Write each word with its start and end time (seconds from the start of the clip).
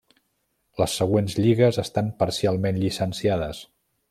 Les 0.81 0.95
següents 1.01 1.37
lligues 1.41 1.79
estan 1.83 2.09
parcialment 2.23 2.81
llicenciades. 2.87 3.63